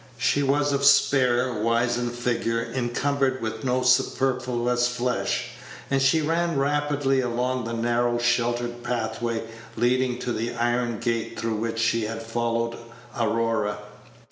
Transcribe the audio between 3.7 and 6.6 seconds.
superfluous flesh, and she ran